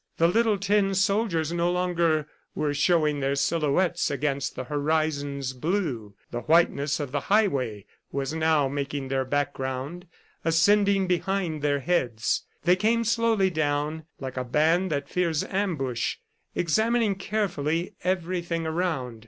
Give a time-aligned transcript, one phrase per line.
[0.17, 6.39] The little tin soldiers no longer were showing their silhouettes against the horizon's blue; the
[6.39, 10.07] whiteness of the highway was now making their background,
[10.43, 12.47] ascending behind their heads.
[12.63, 16.15] They came slowly down, like a band that fears ambush,
[16.55, 19.19] examining carefully everything around.